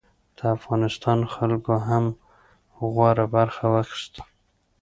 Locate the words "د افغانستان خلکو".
0.37-1.73